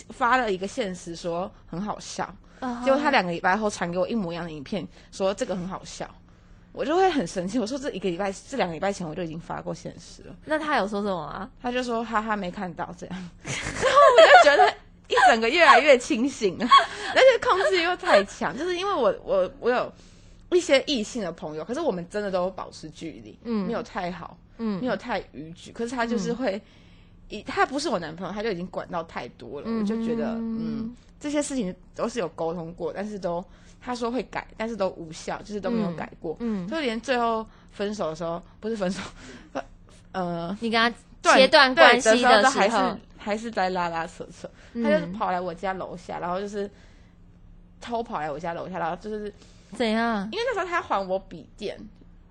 [0.10, 6.10] 发了一个现实说很好笑，啊结果他两个礼拜后传给我一模一样的影片，说这个很好笑，
[6.72, 7.60] 我就会很生气。
[7.60, 11.50] 我说这一个礼拜，这两个礼拜前我就已经发过现实了，那他有说什么啊？
[11.62, 14.74] 他就说哈哈没看到这样，然后我就觉得
[15.10, 16.66] 一整个越来越清醒了，
[17.14, 19.92] 而且控制欲又太强，就是因为我我我有
[20.52, 23.66] 一些异性的朋友，可是我们真的都保持距离，嗯。
[23.66, 24.38] 没有太好。
[24.58, 24.80] 嗯。
[24.82, 26.62] 没有太逾矩，可是他就是会，
[27.30, 33.44] 一、他不是我男朋友，他就已经管到太多了，我就觉得，嗯，这些事情都是有沟通过，但是都
[33.80, 39.00] 他说会改，但是都无效，就是都没有改过，嗯，就连最后分手的时候，不是分手，
[40.12, 46.70] 呃，你跟他断切断对关系的时候，还是，还是在拉拉扯扯，他就是嗯跑来我家楼下，然后就是
[47.80, 49.32] 偷跑来我家楼下，然后就是
[49.76, 50.28] 怎样？
[50.32, 51.80] 因为那时候他还我笔电，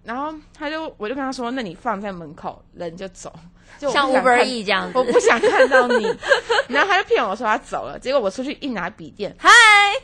[0.02, 3.32] 然后他就我就跟他说，那你放在门口，人就走，
[3.78, 4.98] 就像想 Uber E 这样子。
[4.98, 6.04] 我，不想看到你，
[6.68, 9.48] 然后他就骗我说他走了，结果我出去一拿笔电，嗨，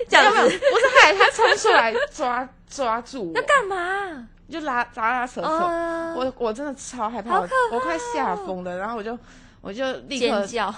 [0.08, 0.60] 这样没有不是
[1.02, 4.28] 嗨他冲出来抓 抓住我，干嘛？
[4.48, 6.14] 就拉拉拉扯扯，哦。
[6.16, 9.18] 我我真的超害怕，我我快吓疯了，然后我就
[9.60, 10.72] 我就立刻叫，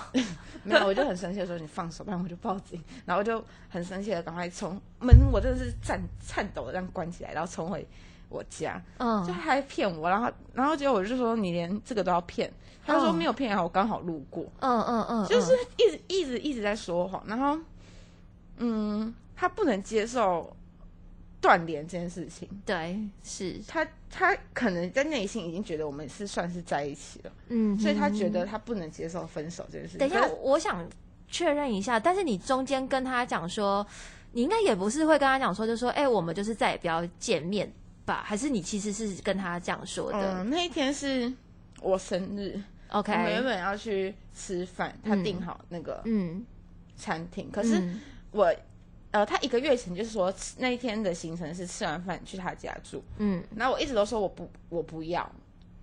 [0.63, 2.83] 没有，我就很生气的说你放手，不然我就报警。
[3.05, 7.87] 然后我就很生气的赶快冲门，我真的是颤颤抖的这样关起来，然后冲回
[8.29, 12.53] 我家，就嗯，他还骗我，然后然后结果我就说你连这个都要骗，
[12.87, 17.59] 他说嗯没有骗啊，我刚好路过，嗯嗯嗯，就是一直一直一直在说谎，然后
[18.59, 20.55] 嗯，他不能接受
[21.41, 29.99] 断联这件事情，对，是，他他可能在内心已经觉得我们是算是在一起了，嗯，所以他觉得他不能接受分手这件事情。
[29.99, 30.85] 等一下，我想
[31.29, 33.87] 确认一下，但是你中间跟他讲说，
[34.33, 37.73] 你应该也不是会跟他讲说，就说，哎、我们就是再也不要见面
[38.09, 38.23] 吧？
[38.25, 40.43] 还是你其实是跟他这样说的？
[40.43, 41.33] 嗯，那一天是
[41.81, 46.45] 我生日，OK，我们原本要去吃饭，他嗯订好那个嗯，
[46.97, 48.01] 餐厅，可是嗯
[48.33, 48.55] 我。
[49.11, 55.27] 呃，他一个月前就是说吃那一天的行程是吃完饭去他家住，嗯然后我一直都说我不我不要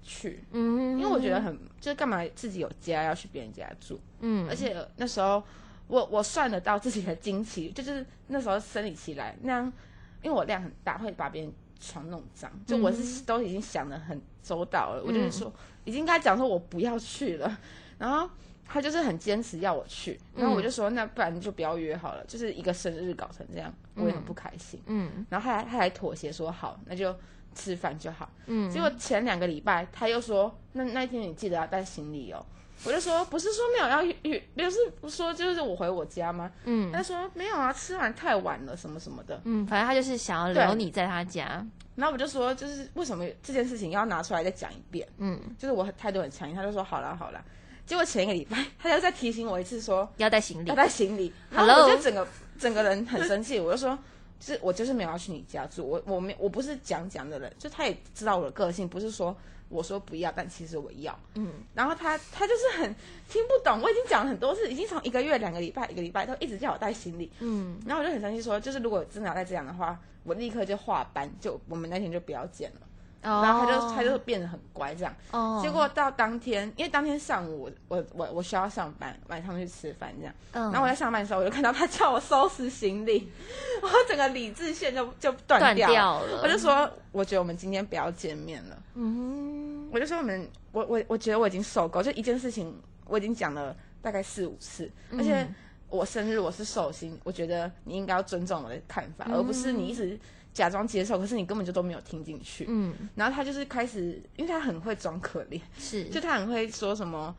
[0.04, 5.42] 去，嗯，因为我觉得很就是干嘛自己有家要去别人家住，嗯，而且那时候
[5.88, 9.74] 我我算得到自己的经期，就就是那时候生理期来那样，
[10.22, 15.52] 因为我量很大，会把别人床弄脏，就我是都已经想的很周到了，我就是说
[15.84, 17.58] 已经跟他讲说我不要去了，
[17.98, 18.30] 然后
[18.66, 25.26] 他就是很坚持要我去，然后我就说那不然就不要约好了，就是一个生日搞成这样，我也很不开心，嗯。
[25.30, 27.16] 然后他还他还妥协说好，那就
[27.54, 28.30] 吃饭就好。
[28.48, 32.46] 嗯，结果前两个礼拜他又说，那那一天你记得要带行李哦。
[32.84, 34.78] 我就说不是说没有要约，就是
[35.10, 36.52] 说就是我回我家吗？
[36.66, 39.42] 嗯他说没有啊，吃完太晚了什么什么的。
[39.46, 45.08] 嗯，反正他就是想要留你在他家，然后我就说就是为什么这件事情要拿出来再讲一遍？
[45.18, 47.44] 嗯，就是我态度很强硬，他就说好啦好啦。
[47.86, 51.90] 结果前一个礼拜 他又再提醒我一次说要带行李要，带行李，然后 Hello？
[51.90, 52.28] 我就整个
[52.60, 53.98] 整个人很生气，我就说。
[54.38, 59.36] 就是我就是没有要去你家住，我我没我不是讲讲的人，就他也知道我的个性，不是说
[59.76, 61.18] 我说不要，但其实我要。
[61.36, 62.96] 嗯然后他他就是很
[63.30, 72.85] 听不懂，我已经讲了很多次，已经从一个月、两个礼拜、一个礼拜都一直叫我带行李，嗯然后我就很生气说，就是如果真的要再这样的话，我立刻就换班，就我们那天就不要见了。
[73.26, 75.14] 哦，然后他就他就变得很乖这样。
[75.32, 80.34] 哦，结果到当天，因为当天上午我我我我需要上班，晚上去吃饭这样。
[80.54, 83.32] 嗯，然后我在上班的时候，我就看到他叫我收拾行李，
[83.82, 85.94] 我整个理智线就就断断掉了。
[85.94, 88.78] 掉了，我就说，我觉得我们今天不要见面了。
[88.94, 92.74] 嗯我就说我们，我我我觉得我已经受够，就一件事情
[93.06, 95.56] 我已经讲了大概四五次，而且嗯
[95.90, 100.20] 我生日我是寿星，我觉得你应该要尊重我的看法，嗯而不是你一直
[100.56, 102.66] 假装接受，可是你根本就都没有听进去。
[102.70, 107.36] 嗯然后他就是开始，因为他很会装可怜，是，就他很会说什么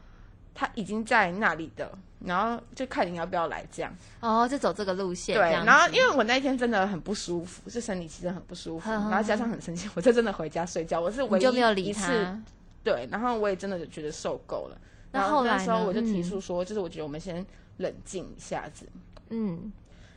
[0.55, 3.91] 他已经在那里的，然后就看你要不要来这样。
[4.21, 11.01] 哦，就走这个路线，对，然后因为我那一天真的很不舒服，是生理期真的很不舒服，呵呵然后加上很生气，我就真的回家睡觉。
[11.01, 12.43] 我是唯一就没有理一次他，
[12.85, 14.79] 对，然后我也真的觉得受够了。
[15.11, 17.45] 然那后来那时候我就提嗯出说，就是我觉得我们先
[17.79, 18.87] 冷静一下子。
[19.31, 19.73] 嗯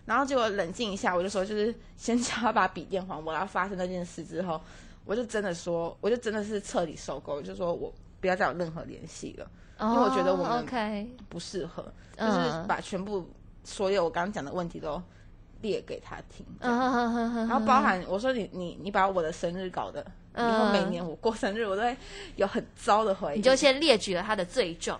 [0.09, 3.31] 然后结果冷静一下，我就说就是先叫他把笔电还我。
[3.31, 4.59] 然后发生那件事之后，
[5.05, 9.47] 我就真的说，我就真的是彻底受够，就说我不要再有任何联系了，
[9.79, 11.83] 因为我觉得我们不适合。
[12.17, 13.29] 就是嗯把全部
[13.63, 14.99] 所有我刚刚讲的问题都
[15.61, 16.45] 列给他听。
[16.59, 20.01] 然后包含我说你你你把我的生日搞得，
[20.35, 21.95] 以后每嗯年我过生日我都会
[22.35, 23.37] 有很糟的回忆。
[23.37, 24.99] 你就先列举了他的罪状，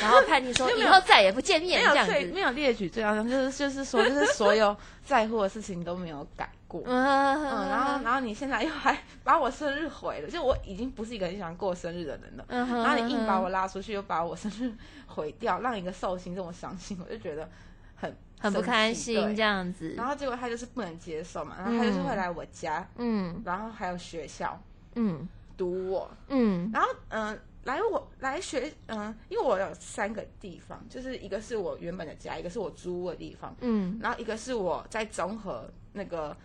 [0.00, 2.40] 然后判定说 以后再也不见面这样有最没。
[2.40, 6.82] 有列举最高就是就是说就是所有在乎的事情都没有改过。
[6.86, 12.44] 嗯嗯，然后然后你现在又还把我生日毁了，就我已经不是一个很喜欢过生日的人了。
[12.48, 14.72] 嗯然后你硬把我拉出去，又把我生日
[15.06, 17.48] 毁掉，让一个寿星这么伤心，我就觉得
[17.94, 20.06] 很很不开心这样子然。
[20.06, 24.60] 后结果他就是不能接受嘛，然后他就是会来我家，嗯然后还有学校
[24.96, 36.36] 嗯堵我，嗯然后嗯、来我来学嗯、因为我有三个地方，就是一个是我原本的家，一个是我租屋的地方，嗯然后一个是我在综合那个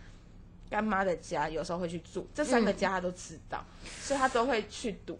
[0.68, 3.64] 干妈的家，有时候会去住，这三个家他都知道，
[4.00, 5.18] 所以他都会去堵。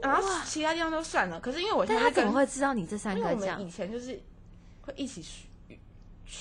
[0.00, 3.30] 然后其他地方都算了，可是因为我现在他怎么会知道你这三个家？
[3.30, 3.70] 因为我们以？
[3.70, 4.20] 前就是
[4.82, 5.46] 会一起去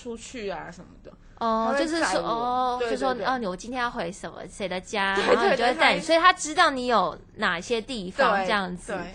[0.02, 9.14] 出去啊什么的，哦，就是说，哦，就说哦，你我今天要回什么谁的家，对然后你就会带你，所以他知道你有哪些地方这样子，对，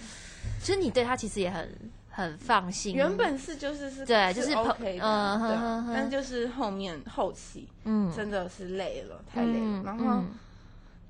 [0.60, 2.94] 所以你对他其实也很很放心。
[2.94, 8.12] 原本是就是是对就是朋 OK 的，嗯对哼但就是后面后期嗯。
[8.14, 10.04] 真的是累了，太累了，嗯然后。
[10.06, 10.34] 嗯。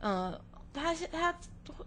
[0.01, 0.41] 呃，
[0.73, 1.35] 他是他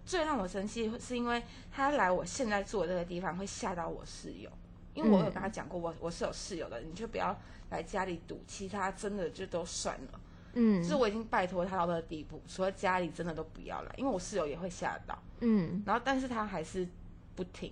[0.05, 1.41] 最让我生气，是因为
[1.73, 4.49] 他来我现在住的这个地方会吓到我室友，
[4.93, 7.35] 因为我有跟他讲过，我我是有室友的，你就不要
[7.69, 10.19] 来家里赌，其他真的就都算了。
[10.53, 10.81] 嗯。
[10.81, 15.81] 就是我已经拜托他到这个地步，除了家里真的都不要来，因为我室友也会吓到，嗯。
[15.85, 16.87] 然后但是他还是
[17.35, 17.71] 不停，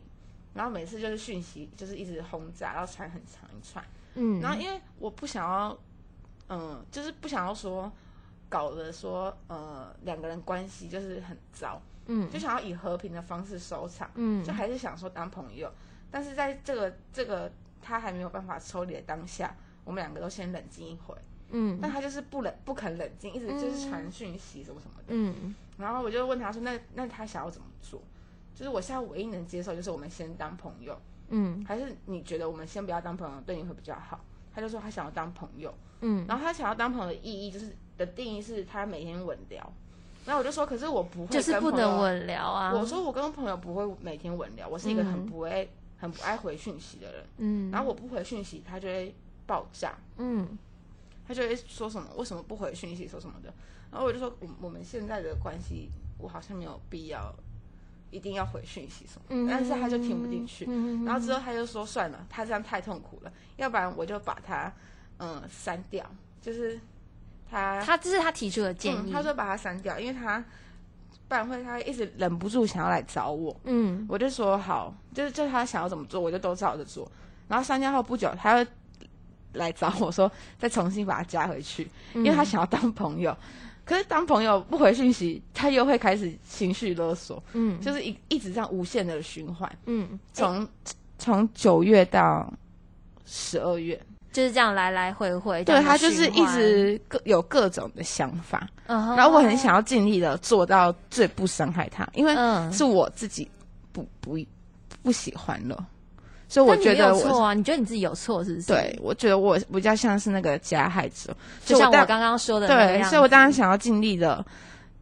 [0.53, 3.84] 然后每次就是讯息就是一直轰炸，然后传很长一串。
[4.15, 5.77] 嗯，然后因为我不想要，
[6.47, 7.91] 嗯，就是不想要说
[8.47, 12.29] 搞得说呃两个人关系就是很糟，嗯。
[12.32, 14.43] 就想要以和平的方式收场，嗯。
[14.43, 15.71] 就还是想说当朋友，
[16.12, 21.15] 但是在这个这个他还没有办法抽离的当下，我们两个都先冷静一会，
[21.52, 21.80] 嗯。
[21.82, 25.56] 但他就是不冷不肯冷静，一直就是传讯息什么什么的，嗯。
[25.78, 28.02] 然后我就问他说，那那他想要怎么做？
[28.54, 31.63] 就是我现在唯一能接受就是我们先当朋友，嗯。
[31.65, 34.19] 还是你觉得我们先不要当朋友对你会比较好？
[34.54, 36.26] 他就说他想要当朋友，嗯。
[36.28, 39.72] 然后他想要当朋友的意义就是的定义是他每天稳聊，
[40.26, 42.02] 然后我就说，可是我不会，就是不能。
[42.02, 42.74] 稳聊啊。
[42.74, 45.26] 我说我跟朋友不会每天稳聊，我是一个很嗯。
[45.26, 47.25] 不会、很不爱回讯息的人。
[47.38, 49.13] 嗯，然后我不回讯息，他就会
[49.45, 50.57] 爆炸，嗯
[51.27, 53.53] 他就会说什么为什么不回讯息，说什么的。
[53.91, 57.31] 然后我就说，我我们现在的关系，我好像没有必要
[58.12, 59.25] 一定要回讯息什么。
[59.29, 60.65] 嗯，但是他就听不进去。
[60.67, 64.73] 嗯然后之后他就说算了，他这样太痛苦了，要不然我就把他
[65.17, 66.03] 嗯删掉，
[66.41, 66.79] 就是
[67.49, 70.43] 他他这是他提出的建议，嗯他说把他删掉，因为他
[71.29, 77.09] 不然会他会一直忍不住想要来找我，嗯我就说好，就是就是他想要怎么做，我就都照着做。
[77.47, 78.65] 然后删掉后不久，他又
[79.53, 83.35] 来找我说再重新把他加回去，因为他想要当朋友。
[83.85, 89.71] 可是当朋友不回讯息，他又会开始情绪勒索，嗯就是一一直这样无限的循环。
[89.85, 90.67] 嗯，从
[91.17, 92.51] 从九月到
[93.25, 93.99] 十二月，
[94.31, 102.71] 就是这样来来回回，对他就是一，直各有各种的想法，然后我很想要尽力的做到最不伤害他，因为嗯。
[102.71, 103.49] 是我自己
[103.91, 104.37] 不不
[105.01, 105.83] 不喜欢了，
[106.47, 108.67] 所以我觉得我有错啊，你觉得你自己有错是不是？
[108.67, 114.45] 对，我觉得我比较像是那个加害者，就像我刚刚说的对，所以我当然想要尽力的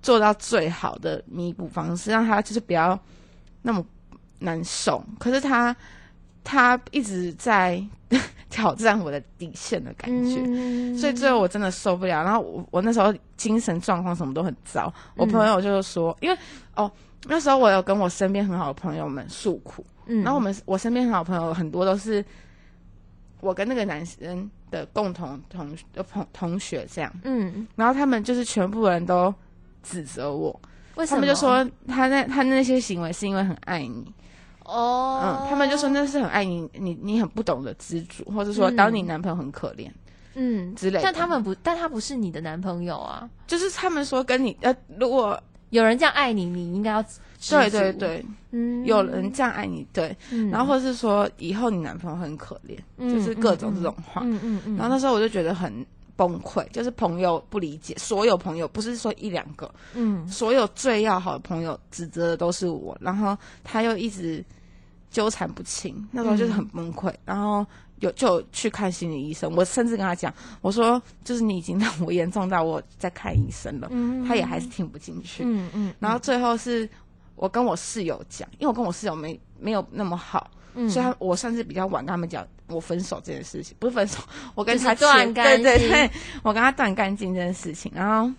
[0.02, 2.98] 做到最好的弥补方式，让他就是不要
[3.62, 3.86] 那么
[4.40, 5.04] 难受。
[5.20, 5.76] 可是他
[6.50, 7.84] 他一直在
[8.50, 10.42] 挑战我的底线的感觉。
[10.46, 10.98] 嗯。
[10.98, 14.92] 所以最后我真的受不了，然后我我那时候精神状况什么都很糟。
[15.18, 16.38] 我嗯朋友就是说，因为
[16.76, 16.90] 哦
[17.26, 20.24] 那时候我有跟我身边很好的朋友们诉苦，嗯。
[20.24, 22.24] 然后我们我身边很好朋友很多都是
[23.42, 29.34] 我跟那个男生的共同同的同同学这样，嗯，然后他们就是全部人都
[29.84, 30.58] 指责我，
[30.96, 31.20] 为什么？
[31.22, 34.12] 他们就说他那他那些行为是因为很爱你，
[34.68, 39.90] 哦，嗯，他们就说那是很爱你，你你很不懂得知足，或者说嗯当你男朋友很可怜，
[40.36, 40.76] 嗯。
[40.76, 41.04] 之类的。
[41.04, 43.30] 但他们不，但他不是你的男朋友啊。
[43.48, 47.04] 就是他们说跟你呃，如果有人这样爱你，你应该要
[47.50, 54.22] 对对对，嗯，有人这样爱你，对，嗯，然后或者是说以后你男朋友很可怜，嗯就是各种这种话。
[54.26, 60.28] 嗯嗯嗯，然后那时候我就觉得很崩溃，就是朋友不理解，所有朋友不是说一两个，嗯。
[60.28, 64.44] 所有最要好的朋友指责的都是我，然后他又一直
[65.18, 67.66] 纠缠不清，那时候就是很崩溃，然后
[68.02, 74.24] 有就去看心理医生，我甚至跟他讲，我说就是你已经让我严重到我在看医生了，嗯。
[74.28, 76.88] 他也还是听不进去，嗯嗯，然后最后是
[77.36, 80.88] 我跟我室友讲，因为我跟我室友没没有那么好，嗯。
[80.88, 84.20] 所以他我算是比较晚跟他们讲我分手这件事情，不是分手，
[84.54, 85.64] 我跟他切断干净。
[85.64, 86.12] 对对对，
[86.44, 88.32] 我跟他断干净这件事情，然后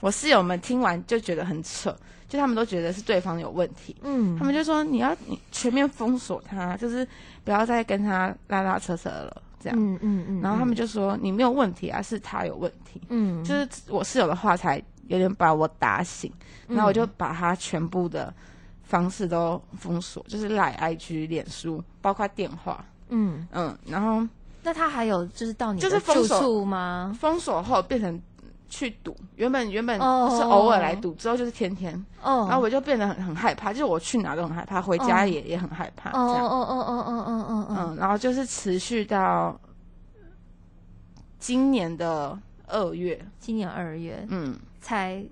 [0.00, 1.96] 我室友们听完就觉得很扯，
[2.34, 7.06] 就他们都觉得是对方有问题，嗯，他们就说你要你全面封锁他，就是
[7.44, 16.28] 不要再跟他拉拉扯扯了这样，嗯嗯嗯，然后他们就说你没有问题啊，是他有问题，嗯，就是我室友的话才有点把我打醒，
[16.66, 16.74] 嗯。
[16.74, 18.34] 然后我就把他全部的
[18.82, 24.26] 方式都封锁，就是来 IG、脸书，包括电话，嗯，嗯，然后
[24.64, 27.16] 那他还有就是到你就是封锁处吗？
[27.20, 28.20] 封锁后变成
[28.76, 39.56] 去赌，原本原本哦是偶尔来赌，之后就是天天，哦，然后我就变得很很害怕，就是我去哪都很害怕，回家也、也很害怕，哦这样，哦哦哦哦哦哦哦，嗯，然后就是持续到
[41.38, 45.24] 今年的二月，今年二月嗯，才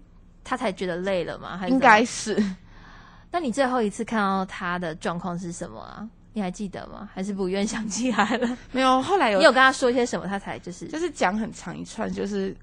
[0.44, 1.56] 他才觉得累了吗？
[1.56, 2.40] 还应该是。
[3.32, 6.08] 那你最后一次看到他的状况是什么啊？
[6.34, 7.08] 你还记得吗？
[7.12, 8.56] 还是不愿想起来了？
[8.72, 12.56] 没有，后来有你有跟他说些什么，他才就是就是讲很长一串，就是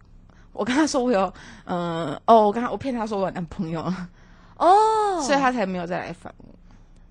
[0.60, 3.82] 我跟他说我有，嗯、哦，我跟他我骗他说我有男朋友，
[4.58, 6.46] 哦， 所以他才没有再来烦我。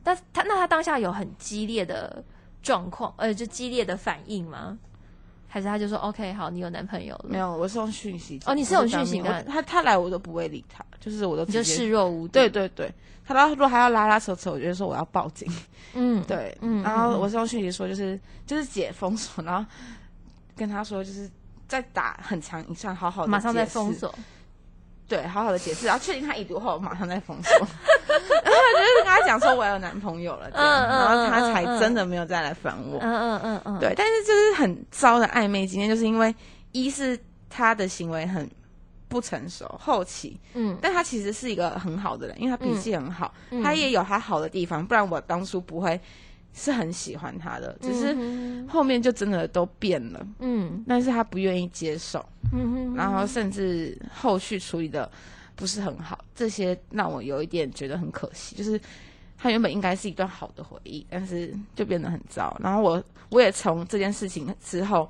[0.02, 2.22] 但他那他当下有很激烈的
[2.62, 4.76] 状况，呃，就激烈的反应吗？
[5.50, 8.38] 还是他就说 OK 好，你有男朋友了，没有，我是用讯息。
[8.44, 12.32] 哦你是用讯息的他他来我都不会理他，就是我都你就视若无睹。
[12.34, 12.92] 对，对对，
[13.24, 15.50] 他到如果还要拉拉扯扯，我就说我要报警。
[15.94, 19.66] 嗯，对，嗯然后我是用讯息说，就是就是解封锁，然后
[20.54, 21.30] 跟他说就是
[21.68, 24.12] 再打很长一串，好好的马上再封锁。
[25.06, 27.52] 对，好好的解释， 然后确定他已读后，马上再封锁。
[27.58, 32.98] 然后就是跟他讲说我有男朋友了，这样，然后他才真的没有再来烦我。
[33.00, 36.34] 嗯嗯嗯嗯，对，但是就是很糟的暧昧经验，就是因为
[36.72, 38.46] 一是他的行为很
[39.08, 45.98] 不成熟，后期，嗯，但他其实是一个很好的人，因为他脾气很好，嗯他也有他好的地方，不然我当初不会
[46.54, 52.24] 是很喜欢他的，只是嗯后面就真的都变了，嗯但是他不愿意接受。
[52.52, 55.10] 嗯哼然后甚至后续处理的
[55.54, 58.56] 不是很好，这些让我有一点觉得很可惜。
[58.56, 58.80] 就是
[59.36, 62.56] 他原本应该是一段好的回忆，但是就变得很糟。
[62.60, 65.08] 然后我我也从这件事情之后，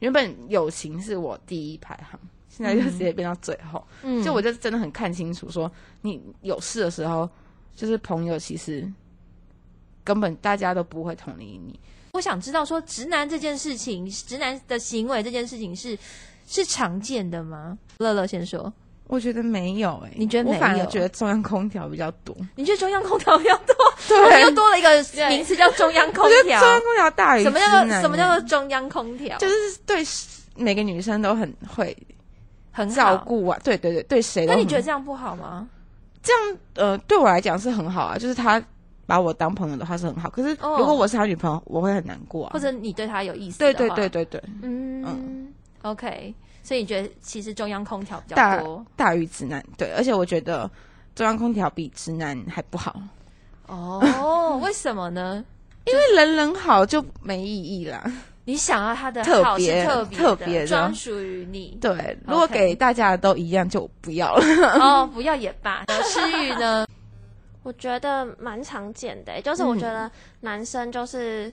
[0.00, 2.18] 原本友情是我第一排行，
[2.48, 3.86] 现在就直接变到最后。
[4.02, 5.70] 嗯就我就真的很看清楚，说
[6.02, 7.28] 你有事的时候，
[7.74, 8.90] 就是朋友其实
[10.04, 11.78] 根本大家都不会同理你。
[12.12, 15.98] 我想知道说直男这件事情，直男的行为这件事情是
[16.46, 17.78] 是常见的吗？
[17.98, 18.72] 乐乐先说，
[19.06, 22.36] 我觉得没有哎、你觉得没有我反而觉得中央空调比较多。
[22.56, 23.74] 你觉得中央空调比较多？
[24.08, 24.90] 对又多了一个
[25.28, 26.68] 名词叫中央空我觉得调中。
[26.68, 29.38] 央空调大于什么叫做什么叫欸做中央空调？
[29.38, 29.54] 就是
[29.86, 30.04] 对
[30.56, 31.96] 每个女生都很会
[32.72, 33.16] 很照。
[33.16, 35.66] 顾啊，对对对，对谁那你觉得这样不好吗？
[36.22, 38.62] 这样呃，对我来讲是很好啊，就是他
[39.06, 40.28] 把我当朋友的话是很好。
[40.30, 42.50] 可是哦如果我是他女朋友，我会很难过啊。
[42.54, 43.58] 或者你对他有意思？
[43.58, 50.70] 对对对，对对，嗯 o k 所以你觉得其实中央空调比较多大于直男，对，而且我觉得
[51.14, 53.00] 中央空调比直男还不好，
[53.66, 54.58] 哦？
[54.62, 55.44] 为什么呢？
[55.86, 58.04] 因为人人好就没意义啦。
[58.44, 59.86] 你想要他的好特别是
[60.16, 61.76] 特别专属于你。
[61.80, 64.44] 对，如果给大家都一样，就不要了。
[64.80, 65.84] 哦， 不要也罢。
[66.04, 66.86] 诗雨呢？
[67.62, 70.10] 我觉得蛮常见的欸、就是我觉得
[70.40, 71.52] 男生就是。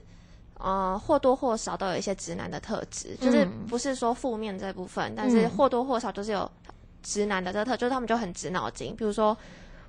[0.62, 3.66] 呃，或多或少都有一些直男的特质，就是嗯。
[3.66, 5.48] 不是说负面这部分，但是嗯。
[5.48, 6.50] 或多或少就是有
[7.02, 8.94] 直男的这个特，就是他们就很直脑筋。
[8.94, 9.34] 比如说，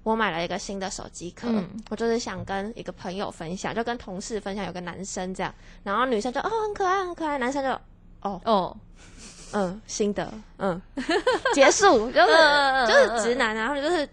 [0.04, 5.54] 我买了一个新的手机壳，嗯我就是想跟一个朋友分享，就跟同事分享，有个男生这样，
[5.84, 7.70] 然后女生就哦很可爱很可爱，男生就
[8.22, 8.78] 哦哦，
[9.52, 10.82] 嗯新的嗯。
[11.54, 14.08] 结束，就是嗯就是直男啊，或者就是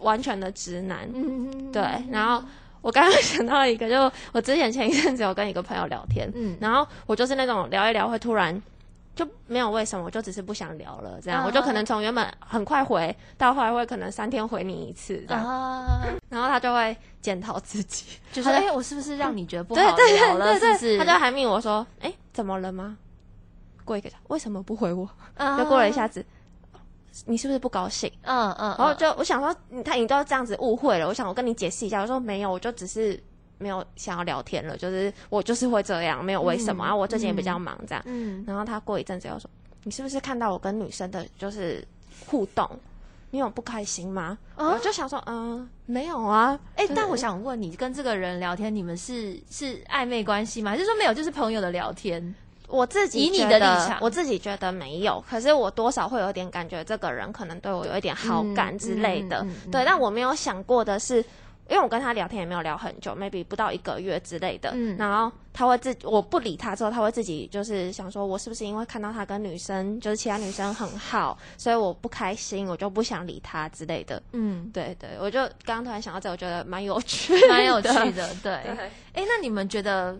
[0.00, 2.42] 完全的直男，嗯对，然后
[2.82, 8.60] 我刚刚想到一个，就我之前前一阵子有跟一个朋友聊天，嗯然后我就是那种聊一聊会突然
[9.14, 20.46] 就没有为什么，我就只是不想聊了，这样、啊我就可能从原本很快回到后来会可能三天回你一次这样，啊，然后他就会检讨自己，就是 哎、我是不是让你觉得不好对对聊了？
[20.52, 20.98] 对对是不是？
[20.98, 22.96] 他就还命我说，哎，怎么了吗？
[23.84, 25.08] 过一个为什么不回我？
[25.36, 26.24] 啊就过了一下子。
[27.26, 28.10] 你是不是不高兴？
[28.22, 32.00] 嗯嗯，然后就我想说，你他你都这样子误会了，我想我跟你解释一下。
[32.02, 33.20] 我说没有，我就只是
[33.58, 36.84] 没有想要聊天了，就是我就是会这样，没有为什么。
[36.84, 38.02] 嗯然后我最近也比较忙，这样。
[38.06, 39.50] 嗯然后他过一阵子又说，
[39.84, 41.86] 你是不是看到我跟女生的就是
[42.26, 42.68] 互动，
[43.30, 44.38] 你有不开心吗？
[44.56, 46.58] 啊我就想说，嗯，没有啊。
[46.76, 50.70] 哎、就是但我想问你，跟这个人聊天，你们是是暧昧关系吗？
[50.70, 52.34] 还是说没有，就是朋友的聊天？
[52.70, 59.38] 我自己以你的立场我自己觉得没有，可是我多少会有点感觉，这个人可能对我有一点好感之类的。
[59.42, 61.16] 嗯嗯嗯对，但我没有想过的是，
[61.68, 64.70] 因为我跟他聊天也没有聊很久，maybe 不到一个月之类的。
[64.74, 74.22] 嗯然后他会自我不理他之后，他会自己就是想说，我是不是因为看到他跟女生就是其他女生很好，所以我不开心，我就不想理他之类的。
[74.32, 78.32] 嗯，对对，我就刚刚突然想到这，我觉得蛮有趣，蛮有趣的。
[78.42, 79.24] 对，哎、对。
[79.26, 80.16] 那你们觉得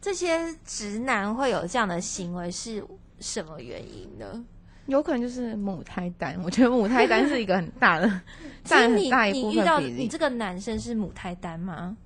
[0.00, 2.84] 这些直男会有这样的行为是
[3.20, 4.44] 什么原因呢？
[4.86, 8.20] 有可能就是母胎单， 我觉得母胎单是一个很大的，
[8.62, 10.02] 占很你大一部你遇到分比例。
[10.04, 11.96] 你这个男生是母胎单吗？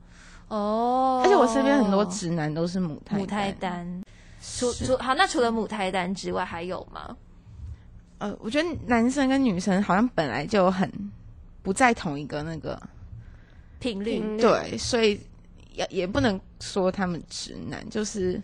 [0.49, 4.03] 哦，而且我身边很多直男都是母胎母胎单。
[4.43, 7.15] 除除好，那除了母胎单之外，还有吗？
[8.19, 10.91] 呃，我觉得男生跟女生好像本来就很
[11.63, 12.81] 不在同一个那个
[13.79, 14.21] 频率？
[14.23, 15.21] 嗯对，所以
[15.75, 18.41] 也也不能说他们直男，就是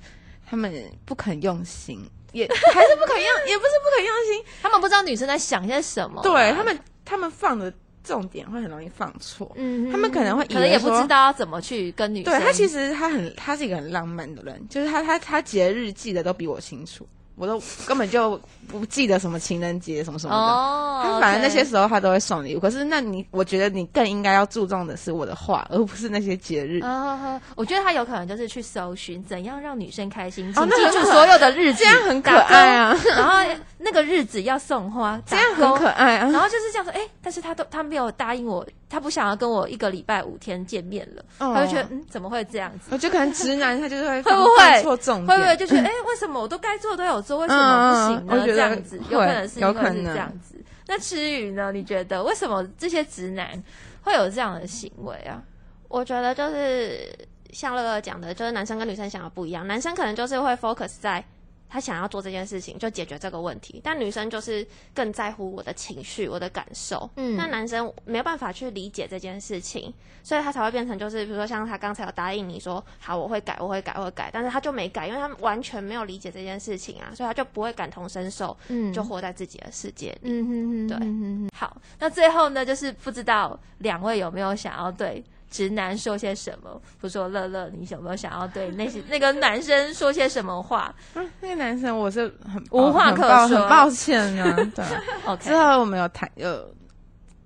[0.49, 0.73] 他们
[1.05, 2.01] 不肯用心，
[2.33, 7.73] 也还是不肯用，也不是不肯用心， 他们不知道女生在想些什么啊、对他们他们放的
[8.05, 9.51] 重点会很容易放错。
[9.57, 12.33] 嗯，他们可能会可能也不知道要怎么去跟女生。
[12.33, 17.07] 对他其实他很他是一个很浪漫的人，就是他他他节日记得都比我清楚，
[17.37, 20.53] 我都根本就不记得什么情人节什么什么的。
[20.53, 26.81] 哦，他反正那些时候他都会送礼物，可是那你我觉得你更应该要注重的是我的话，而不是那些节日。
[26.81, 33.35] 啊，我觉得他有可能就是去搜寻怎样让女生开心，哦请记住所有的日子，这样很可爱啊，然后
[33.79, 36.07] 那个日子要送花， 这样很可爱。
[36.07, 36.31] 爱啊。
[36.31, 42.89] 然后就是这样说，哎、但是他都他没有答应我，他不想要跟我一个礼拜五天见面了，哦他就觉得嗯，怎么会这样子？
[42.93, 48.45] 我觉得可能直男 他就是会会不会错重点，会不会就觉得，哎、为什么我都该做都有做，为什么不行呢？
[48.47, 50.55] 这样子有可能是因为是有可能这样子。
[50.87, 51.73] 那吃鱼呢？
[51.73, 53.61] 你觉得为什么这些直男
[54.03, 55.43] 会有这样的行为啊？
[55.89, 57.09] 我觉得就是
[57.51, 61.25] 像乐乐讲的，就是男生跟女生想要不一样，男生可能就是会 focus 在
[61.69, 67.09] 他想要做这件事情，就解决这个问题，但女生就是更在乎我的情绪、我的感受。
[67.17, 69.93] 嗯那男生没有办法去理解这件事情，
[70.23, 80.31] 所以他才会变成就是，比如说像他刚才有答应你说好我会改，我会改，我会改，但是他就没改，因为他完全没有理解这件事情啊，所以他就不会感同身受，嗯就活在自己的世界里。
[80.31, 81.51] 嗯哼哼，对。
[81.55, 86.71] 好，那最后呢，就是不知道两位有没有想要对直男说些什么？
[86.75, 92.23] 比如说乐乐，你有没有想要对那些 那个男生说些什么话嗯那个男生我是
[92.53, 94.55] 很无话可说很抱歉啊。
[94.75, 94.85] 对？
[95.27, 96.75] OK，之后我们有谈有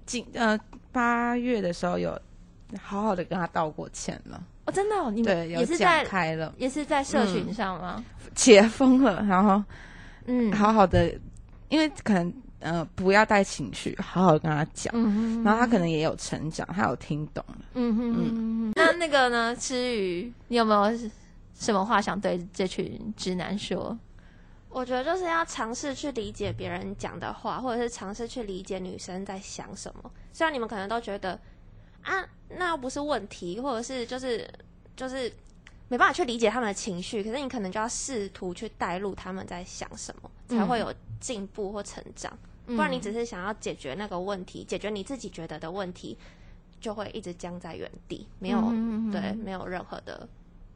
[0.07, 0.59] 今呃
[0.93, 2.19] 八月的时候有
[2.81, 8.05] 好好的跟他道过歉了，哦，真的、哦，你对，们也是在开了，也是在社群上吗？
[8.35, 9.63] 解封了，然后
[10.27, 11.13] 嗯，好好的，
[11.69, 14.93] 因为可能呃不要带情绪，好好跟他讲。
[14.97, 17.59] 嗯哼，然后他可能也有成长，他有听懂了。
[17.75, 19.55] 嗯哼嗯哼，那那个呢？
[19.57, 20.99] 吃鱼，你有没有
[21.55, 23.99] 什么话想对这群直男说？
[24.69, 30.11] 我觉得就是要尝试去理解别人讲的话，或者是尝试去理解女生在想什么。
[30.33, 31.39] 虽然你们可能都觉得
[32.03, 34.49] 啊，那又不是问题，或者是就是
[34.95, 35.33] 就是
[35.89, 42.33] 没办法去理解他们的情绪，可是你可能就要试图去带入他们在想什么，才会有进步或成长。
[42.33, 46.17] 不不然你只是想要解决那个问题，解决你自己觉得的问题，
[46.81, 48.61] 就会一直僵在原地，没有、
[49.13, 50.29] 对，没有任何的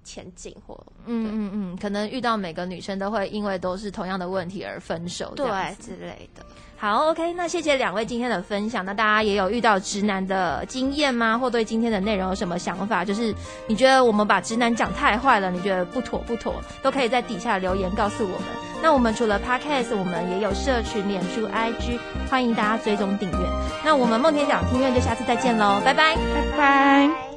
[0.02, 0.74] 前进或
[1.06, 5.46] 嗯嗯嗯，可能遇到每个女生都会因为都是同样的问题而分手，对
[5.80, 6.44] 之类的。
[6.76, 8.84] 好，OK，那谢谢两位今天的分享。
[8.84, 11.38] 那大家也有遇到直男的经验吗？
[11.38, 13.04] 或对今天的内容有什么想法？
[13.04, 13.34] 就是
[13.66, 18.48] 你觉得我们把直男讲太坏了，你觉得不妥不妥，都可以在底下留言告诉我们。
[18.82, 21.98] 那我们除了 Podcast，我们也有社群、脸书、IG，
[22.28, 23.38] 欢迎大家追踪订阅。
[23.82, 26.16] 那我们梦天讲听院就下次再见喽，拜拜。
[26.16, 27.33] 拜拜。